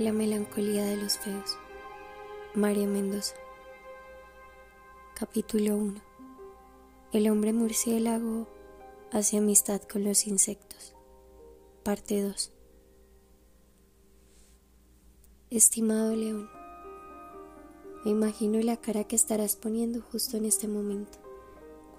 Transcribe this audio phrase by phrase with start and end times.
[0.00, 1.58] La melancolía de los feos.
[2.54, 3.34] María Mendoza.
[5.14, 6.00] Capítulo 1.
[7.12, 8.48] El hombre murciélago
[9.12, 10.94] hace amistad con los insectos.
[11.82, 12.50] Parte 2.
[15.50, 16.48] Estimado León,
[18.06, 21.18] me imagino la cara que estarás poniendo justo en este momento,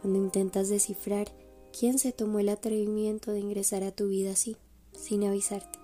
[0.01, 1.27] cuando intentas descifrar
[1.71, 4.57] quién se tomó el atrevimiento de ingresar a tu vida así,
[4.91, 5.80] sin avisarte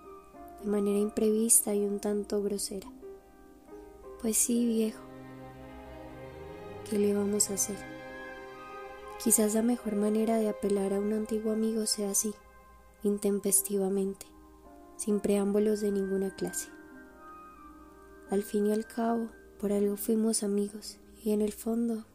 [0.62, 2.88] de manera imprevista y un tanto grosera.
[4.22, 5.02] Pues sí, viejo,
[6.90, 7.78] ¿qué le vamos a hacer?
[9.24, 12.34] Quizás la mejor manera de apelar a un antiguo amigo sea así,
[13.04, 14.26] intempestivamente,
[14.96, 16.70] sin preámbulos de ninguna clase.
[18.30, 19.28] Al fin y al cabo,
[19.60, 22.06] por algo fuimos amigos, y en el fondo,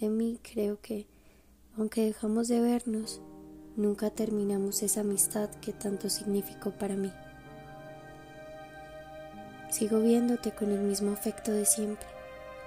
[0.00, 1.06] en mí creo que,
[1.76, 3.20] aunque dejamos de vernos,
[3.76, 7.12] nunca terminamos esa amistad que tanto significó para mí.
[9.72, 12.06] Sigo viéndote con el mismo afecto de siempre,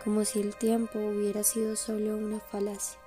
[0.03, 2.97] como si el tiempo hubiera sido solo una falacia,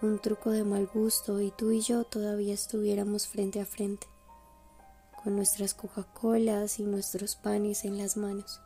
[0.00, 4.06] un truco de mal gusto y tú y yo todavía estuviéramos frente a frente,
[5.22, 8.62] con nuestras Coca-Colas y nuestros panes en las manos.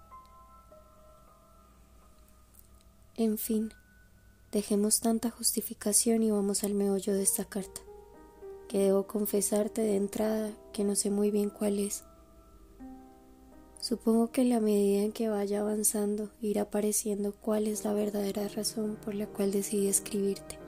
[3.16, 3.74] En fin,
[4.52, 7.80] dejemos tanta justificación y vamos al meollo de esta carta,
[8.68, 12.04] que debo confesarte de entrada que no sé muy bien cuál es
[13.88, 18.48] Supongo que en la medida en que vaya avanzando irá apareciendo cuál es la verdadera
[18.48, 20.58] razón por la cual decidí escribirte.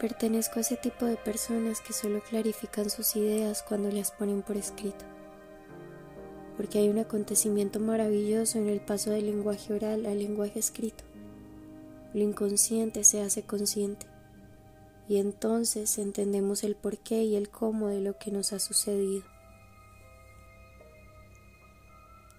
[0.00, 4.56] Pertenezco a ese tipo de personas que solo clarifican sus ideas cuando las ponen por
[4.56, 5.04] escrito,
[6.56, 11.04] porque hay un acontecimiento maravilloso en el paso del lenguaje oral al lenguaje escrito.
[12.14, 14.06] Lo inconsciente se hace consciente
[15.08, 19.24] y entonces entendemos el porqué y el cómo de lo que nos ha sucedido.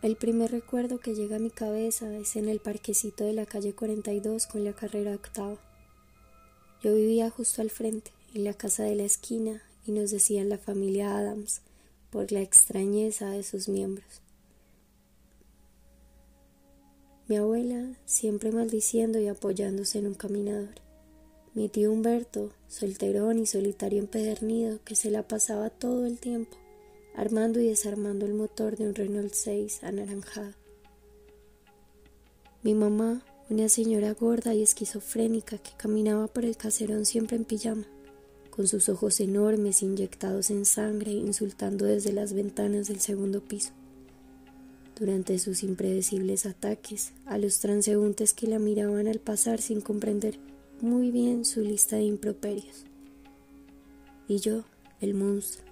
[0.02, 3.74] El primer recuerdo que llega a mi cabeza es en el parquecito de la calle
[3.74, 5.58] 42 con la carrera octava.
[6.84, 10.58] Yo vivía justo al frente, en la casa de la esquina, y nos decían la
[10.58, 11.62] familia Adams
[12.12, 14.22] por la extrañeza de sus miembros.
[17.28, 20.87] Mi abuela siempre maldiciendo y apoyándose en un caminador.
[21.57, 26.56] Mi tío Humberto, solterón y solitario empedernido, que se la pasaba todo el tiempo
[27.16, 30.53] armando y desarmando el motor de un Renault 6 anaranjado.
[32.62, 37.88] Mi mamá, una señora gorda y esquizofrénica que caminaba por el caserón siempre en pijama,
[38.51, 43.72] con sus ojos enormes inyectados en sangre, insultando desde las ventanas del segundo piso.
[44.95, 50.38] Durante sus impredecibles ataques a los transeúntes que la miraban al pasar sin comprender
[50.82, 52.86] muy bien su lista de improperios.
[54.28, 54.64] Y yo,
[55.02, 55.66] el monstruo,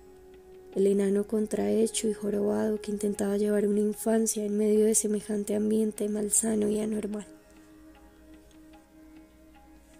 [0.76, 6.10] el enano contrahecho y jorobado que intentaba llevar una infancia en medio de semejante ambiente
[6.10, 7.28] malsano y anormal.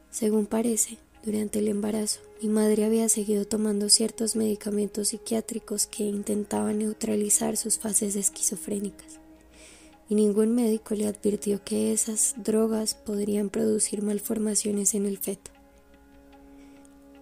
[0.10, 6.80] Según parece, durante el embarazo, mi madre había seguido tomando ciertos medicamentos psiquiátricos que intentaban
[6.80, 9.25] neutralizar sus fases esquizofrénicas
[10.08, 15.52] y ningún médico le advirtió que esas drogas podrían producir malformaciones en el feto.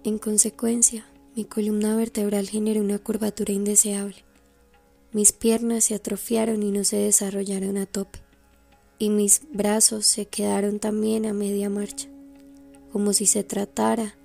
[0.04, 4.16] En consecuencia, mi columna vertebral generó una curvatura indeseable.
[5.12, 8.18] Mis piernas se atrofiaron y no se desarrollaron a tope,
[8.98, 12.08] y mis brazos se quedaron también a media marcha,
[12.92, 14.16] como si se tratara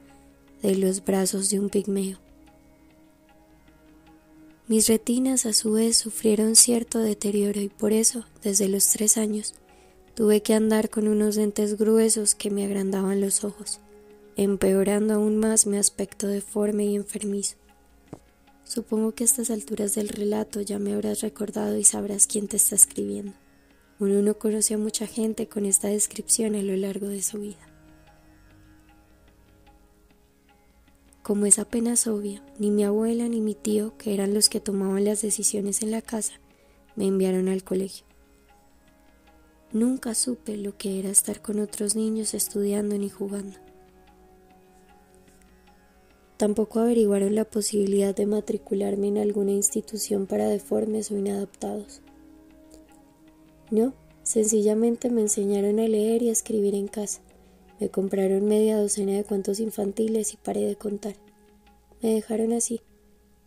[0.62, 2.18] de los brazos de un pigmeo.
[4.70, 9.56] Mis retinas a su vez sufrieron cierto deterioro y por eso, desde los tres años,
[10.14, 13.80] tuve que andar con unos dentes gruesos que me agrandaban los ojos,
[14.36, 17.56] empeorando aún más mi aspecto deforme y enfermizo.
[18.64, 22.58] Supongo que a estas alturas del relato ya me habrás recordado y sabrás quién te
[22.58, 23.34] está escribiendo.
[23.98, 27.69] Uno no conoce a mucha gente con esta descripción a lo largo de su vida.
[31.30, 35.06] Como es apenas obvio, ni mi abuela ni mi tío, que eran los que tomaban
[35.06, 36.34] las decisiones en la casa,
[36.96, 38.04] me enviaron al colegio.
[39.72, 43.60] Nunca supe lo que era estar con otros niños estudiando ni jugando.
[46.38, 52.02] Tampoco averiguaron la posibilidad de matricularme en alguna institución para deformes o inadaptados.
[53.70, 53.94] No,
[54.24, 57.22] sencillamente me enseñaron a leer y a escribir en casa.
[57.80, 61.16] Me compraron media docena de cuentos infantiles y paré de contar.
[62.02, 62.82] Me dejaron así,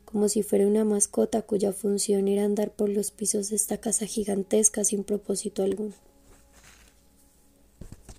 [0.04, 4.06] como si fuera una mascota cuya función era andar por los pisos de esta casa
[4.06, 5.94] gigantesca sin propósito alguno.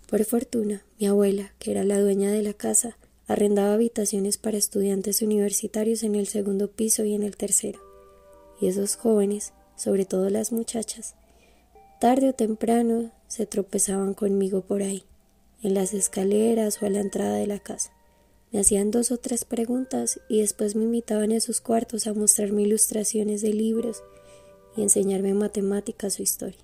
[0.07, 5.24] Por fortuna, mi abuela, que era la dueña de la casa, arrendaba habitaciones para estudiantes
[5.24, 7.80] universitarios en el segundo piso y en el tercero.
[8.62, 11.15] Y esos jóvenes, sobre todo las muchachas,
[12.00, 15.04] tarde o temprano se tropezaban conmigo por ahí,
[15.63, 17.92] en las escaleras o a la entrada de la casa.
[18.51, 22.62] Me hacían dos o tres preguntas y después me invitaban a sus cuartos a mostrarme
[22.62, 24.04] ilustraciones de libros
[24.77, 26.60] y enseñarme matemáticas o historia.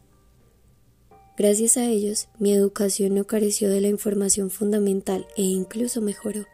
[1.37, 6.45] Gracias a ellos, mi educación no careció de la información fundamental e incluso mejoró,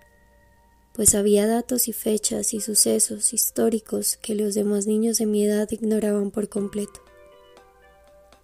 [0.94, 5.68] pues había datos y fechas y sucesos históricos que los demás niños de mi edad
[5.72, 7.02] ignoraban por completo.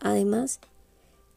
[0.02, 0.60] Además,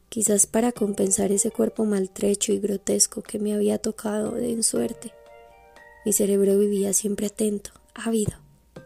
[0.08, 5.12] quizás para compensar ese cuerpo maltrecho y grotesco que me había tocado de suerte,
[6.04, 8.34] mi cerebro vivía siempre atento, ávido,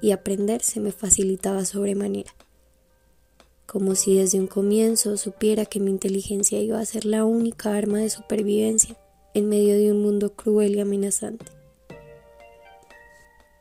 [0.01, 2.33] y aprender se me facilitaba sobremanera
[3.69, 7.99] como si desde un comienzo supiera que mi inteligencia iba a ser la única arma
[7.99, 8.97] de supervivencia
[9.35, 11.53] en medio de un mundo cruel y amenazante.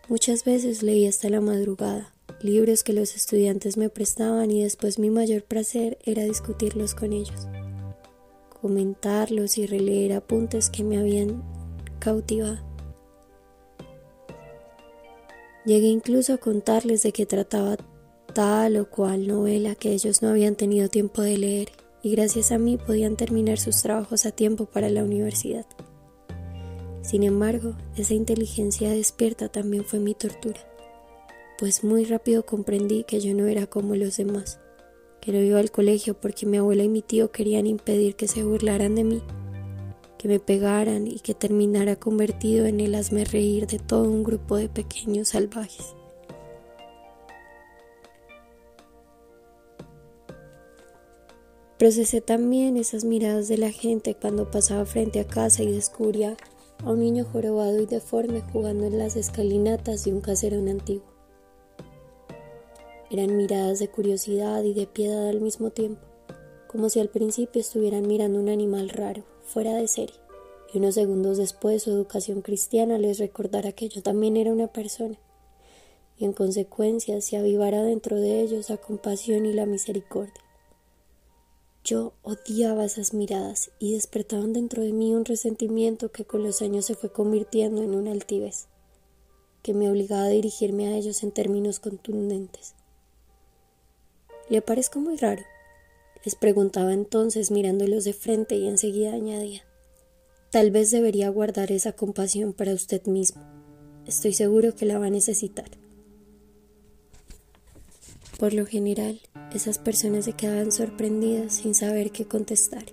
[0.08, 5.10] Muchas veces leí hasta la madrugada libros que los estudiantes me prestaban y después mi
[5.10, 7.48] mayor placer era discutirlos con ellos,
[8.62, 11.44] comentarlos y releer apuntes que me habían
[12.00, 12.60] cautivado.
[15.66, 17.78] Llegué incluso a contarles de qué trataba
[18.34, 21.70] tal o cual novela que ellos no habían tenido tiempo de leer
[22.04, 25.66] y gracias a mí podían terminar sus trabajos a tiempo para la universidad.
[27.02, 30.60] Sin embargo, esa inteligencia despierta también fue mi tortura,
[31.58, 34.60] pues muy rápido comprendí que yo no era como los demás,
[35.20, 38.44] que no iba al colegio porque mi abuela y mi tío querían impedir que se
[38.44, 39.24] burlaran de mí,
[40.20, 44.56] que me pegaran y que terminara convertido en el hazme reír de todo un grupo
[44.56, 45.96] de pequeños salvajes.
[51.80, 56.36] Procesé también esas miradas de la gente cuando pasaba frente a casa y descubría
[56.84, 61.17] a un niño jorobado y deforme jugando en las escalinatas de un caserón antiguo.
[63.10, 66.02] Eran miradas de curiosidad y de piedad al mismo tiempo,
[66.68, 70.16] como si al principio estuvieran mirando un animal raro, fuera de serie,
[70.74, 75.18] y unos segundos después su educación cristiana les recordara que yo también era una persona,
[76.18, 80.44] y en consecuencia se avivara dentro de ellos la compasión y la misericordia.
[81.86, 86.84] Yo odiaba esas miradas y despertaban dentro de mí un resentimiento que con los años
[86.84, 88.68] se fue convirtiendo en una altivez,
[89.64, 92.76] que me obligaba a dirigirme a ellos en términos contundentes.
[94.50, 95.44] ¿Le parezco muy raro?
[96.24, 99.64] Les preguntaba entonces mirándolos de frente y enseguida añadía.
[100.52, 103.42] Tal vez debería guardar esa compasión para usted mismo.
[104.06, 105.70] Estoy seguro que la va a necesitar.
[108.40, 109.20] Por lo general,
[109.54, 112.86] esas personas se quedaban sorprendidas sin saber qué contestar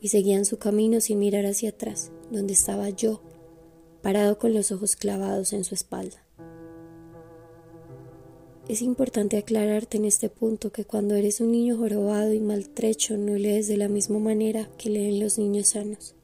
[0.00, 3.22] y seguían su camino sin mirar hacia atrás, donde estaba yo,
[4.02, 6.22] parado con los ojos clavados en su espalda.
[8.70, 13.34] Es importante aclararte en este punto que cuando eres un niño jorobado y maltrecho no
[13.34, 16.14] lees de la misma manera que leen los niños sanos.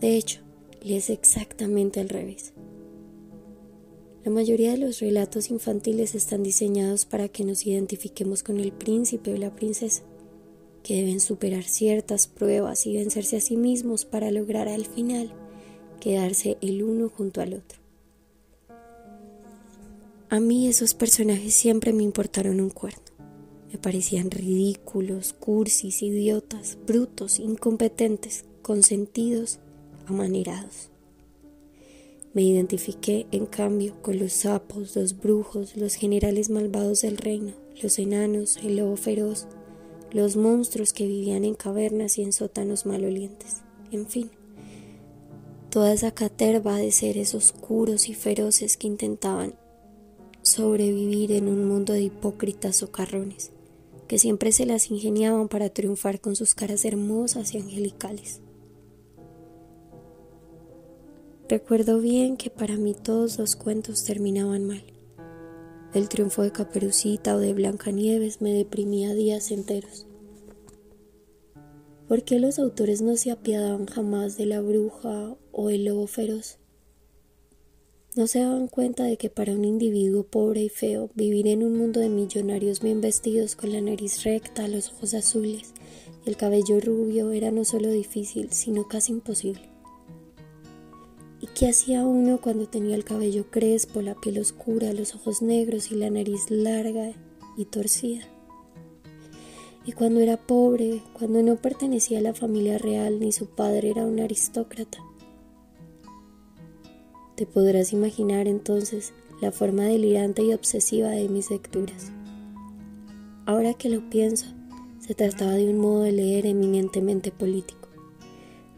[0.00, 0.40] De hecho,
[0.82, 2.54] lees exactamente al revés.
[4.24, 9.32] La mayoría de los relatos infantiles están diseñados para que nos identifiquemos con el príncipe
[9.32, 10.02] o la princesa,
[10.82, 15.32] que deben superar ciertas pruebas y vencerse a sí mismos para lograr al final
[16.00, 17.87] quedarse el uno junto al otro.
[20.30, 23.02] A mí esos personajes siempre me importaron un cuerno.
[23.72, 29.58] Me parecían ridículos, cursis, idiotas, brutos, incompetentes, consentidos,
[30.06, 30.90] amanerados.
[32.34, 37.98] Me identifiqué, en cambio, con los sapos, los brujos, los generales malvados del reino, los
[37.98, 39.46] enanos, el lobo feroz,
[40.12, 44.30] los monstruos que vivían en cavernas y en sótanos malolientes, en fin,
[45.70, 49.54] toda esa caterva de seres oscuros y feroces que intentaban
[50.58, 53.52] sobrevivir en un mundo de hipócritas socarrones,
[54.08, 58.40] que siempre se las ingeniaban para triunfar con sus caras hermosas y angelicales.
[61.48, 64.82] Recuerdo bien que para mí todos los cuentos terminaban mal.
[65.94, 70.08] El triunfo de Caperucita o de Blancanieves me deprimía días enteros.
[72.08, 76.58] ¿Por qué los autores no se apiadaban jamás de la bruja o el lobo feroz?
[78.18, 81.78] No se daban cuenta de que para un individuo pobre y feo vivir en un
[81.78, 85.72] mundo de millonarios bien vestidos con la nariz recta, los ojos azules
[86.26, 89.70] y el cabello rubio era no solo difícil, sino casi imposible.
[91.40, 95.92] ¿Y qué hacía uno cuando tenía el cabello crespo, la piel oscura, los ojos negros
[95.92, 97.12] y la nariz larga
[97.56, 98.26] y torcida?
[99.86, 104.04] Y cuando era pobre, cuando no pertenecía a la familia real ni su padre era
[104.04, 105.07] un aristócrata.
[107.38, 112.10] Te podrás imaginar entonces la forma delirante y obsesiva de mis lecturas.
[113.46, 114.46] Ahora que lo pienso,
[114.98, 117.90] se trataba de un modo de leer eminentemente político.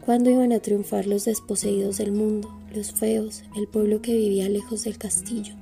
[0.05, 4.83] ¿Cuándo iban a triunfar los desposeídos del mundo, los feos, el pueblo que vivía lejos
[4.83, 5.55] del castillo?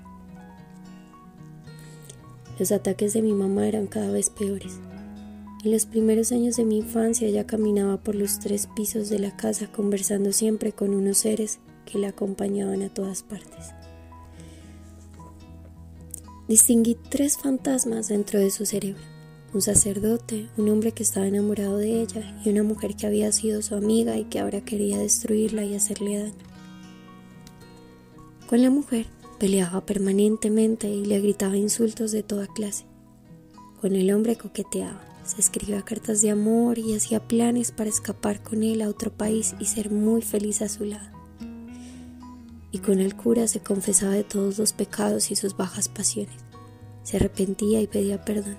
[2.59, 4.77] Los ataques de mi mamá eran cada vez peores.
[5.63, 9.37] En los primeros años de mi infancia ella caminaba por los tres pisos de la
[9.37, 13.73] casa conversando siempre con unos seres que la acompañaban a todas partes.
[16.47, 19.03] Distinguí tres fantasmas dentro de su cerebro.
[19.53, 23.61] Un sacerdote, un hombre que estaba enamorado de ella y una mujer que había sido
[23.61, 26.45] su amiga y que ahora quería destruirla y hacerle daño.
[28.47, 29.07] Con la mujer
[29.39, 32.85] peleaba permanentemente y le gritaba insultos de toda clase.
[33.81, 38.63] Con el hombre coqueteaba se escribía cartas de amor y hacía planes para escapar con
[38.63, 41.18] él a otro país y ser muy feliz a su lado.
[42.71, 46.35] Y con el cura se confesaba de todos los pecados y sus bajas pasiones.
[47.03, 48.57] Se arrepentía y pedía perdón.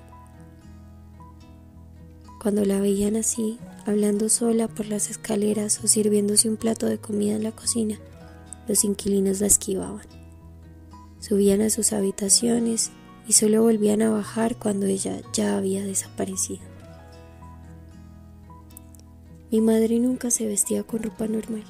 [2.41, 7.37] Cuando la veían así, hablando sola por las escaleras o sirviéndose un plato de comida
[7.37, 7.99] en la cocina,
[8.67, 10.07] los inquilinos la esquivaban.
[11.21, 12.91] Subían a sus habitaciones
[13.29, 16.63] y solo volvían a bajar cuando ella ya había desaparecido.
[19.51, 21.65] Mi madre nunca se vestía con ropa normal.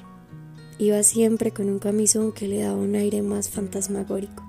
[0.81, 4.43] Iba siempre con un camisón que le daba un aire más fantasmagórico,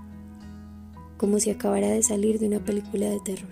[1.19, 3.51] como si acabara de salir de una película de terror.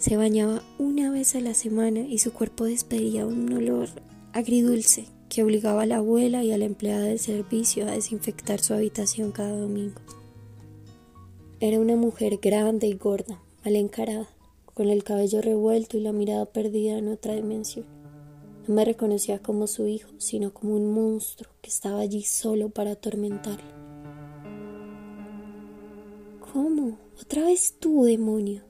[0.00, 3.88] Se bañaba una vez a la semana y su cuerpo despedía un olor
[4.32, 8.74] agridulce que obligaba a la abuela y a la empleada de servicio a desinfectar su
[8.74, 10.00] habitación cada domingo.
[11.60, 14.28] Era una mujer grande y gorda, mal encarada,
[14.74, 17.97] con el cabello revuelto y la mirada perdida en otra dimensión.
[18.68, 22.92] No me reconocía como su hijo, sino como un monstruo que estaba allí solo para
[22.92, 23.72] atormentarle.
[26.52, 26.98] ¿Cómo?
[27.20, 28.68] ¿Otra vez tú, demonio?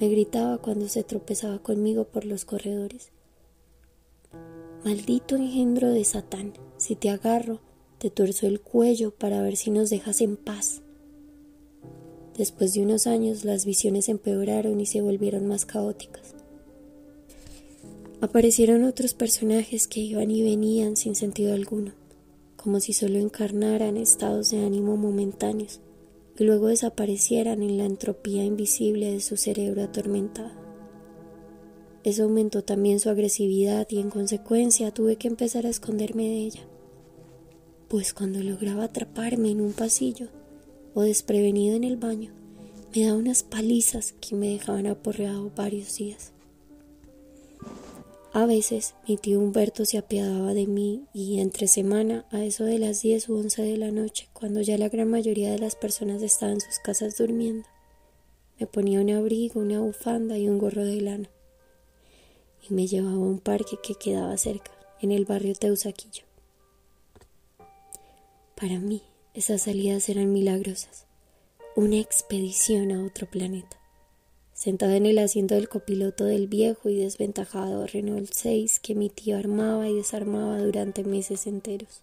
[0.00, 3.10] me gritaba cuando se tropezaba conmigo por los corredores.
[4.84, 7.60] Maldito engendro de Satán, si te agarro,
[7.98, 10.80] te tuerzo el cuello para ver si nos dejas en paz.
[12.38, 16.34] Después de unos años las visiones empeoraron y se volvieron más caóticas.
[18.22, 21.92] Aparecieron otros personajes que iban y venían sin sentido alguno,
[22.56, 25.80] como si solo encarnaran estados de ánimo momentáneos
[26.38, 30.52] y luego desaparecieran en la entropía invisible de su cerebro atormentado.
[32.04, 36.68] Eso aumentó también su agresividad y en consecuencia tuve que empezar a esconderme de ella,
[37.88, 40.28] pues cuando lograba atraparme en un pasillo,
[40.92, 42.32] o desprevenido en el baño,
[42.94, 46.32] me daba unas palizas que me dejaban aporreado varios días.
[48.32, 52.78] A veces mi tío Humberto se apiadaba de mí y entre semana, a eso de
[52.78, 56.22] las 10 u 11 de la noche, cuando ya la gran mayoría de las personas
[56.22, 57.66] estaban en sus casas durmiendo,
[58.60, 61.30] me ponía un abrigo, una bufanda y un gorro de lana
[62.68, 64.70] y me llevaba a un parque que quedaba cerca,
[65.00, 66.24] en el barrio Teusaquillo.
[68.54, 69.02] Para mí,
[69.34, 71.06] esas salidas eran milagrosas,
[71.74, 73.79] una expedición a otro planeta.
[74.60, 79.38] Sentada en el asiento del copiloto del viejo y desventajado Renault 6 que mi tío
[79.38, 82.02] armaba y desarmaba durante meses enteros.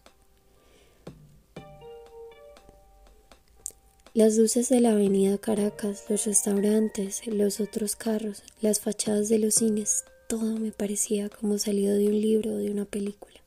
[4.15, 9.53] Las luces de la avenida Caracas, los restaurantes, los otros carros, las fachadas de los
[9.53, 13.39] cines, todo me parecía como salido de un libro o de una película.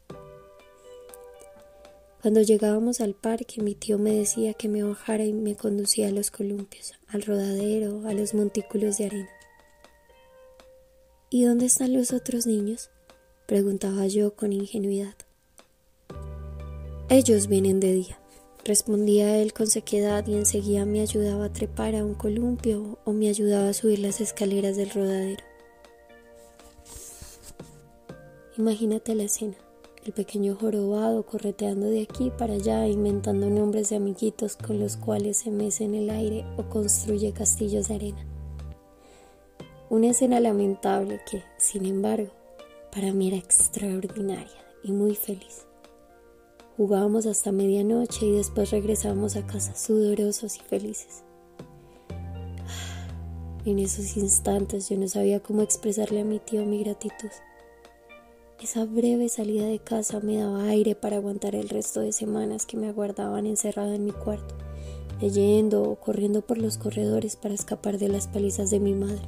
[2.22, 6.10] Cuando llegábamos al parque, mi tío me decía que me bajara y me conducía a
[6.10, 9.30] los columpios, al rodadero, a los montículos de arena.
[11.30, 12.90] ¿Y dónde están los otros niños?
[13.46, 15.14] preguntaba yo con ingenuidad.
[17.08, 18.20] Ellos vienen de día,
[18.64, 23.30] respondía él con sequedad y enseguida me ayudaba a trepar a un columpio o me
[23.30, 25.42] ayudaba a subir las escaleras del rodadero.
[28.58, 29.56] Imagínate la escena
[30.04, 35.38] el pequeño jorobado correteando de aquí para allá, inventando nombres de amiguitos con los cuales
[35.38, 38.26] se mece en el aire o construye castillos de arena.
[39.90, 42.30] Una escena lamentable que, sin embargo,
[42.94, 45.66] para mí era extraordinaria y muy feliz.
[46.76, 51.24] Jugábamos hasta medianoche y después regresábamos a casa sudorosos y felices.
[53.66, 57.28] En esos instantes yo no sabía cómo expresarle a mi tío mi gratitud.
[58.62, 62.76] Esa breve salida de casa me daba aire para aguantar el resto de semanas que
[62.76, 64.54] me aguardaban encerrado en mi cuarto,
[65.18, 69.22] leyendo o corriendo por los corredores para escapar de las palizas de mi madre.